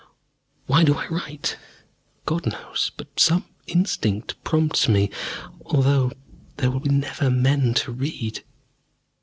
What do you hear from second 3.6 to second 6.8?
instinct prompts me, although there will